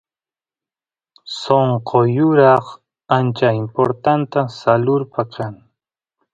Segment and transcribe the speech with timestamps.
[1.41, 2.65] sonqo yuraq
[3.17, 5.55] ancha importanta salurpa kan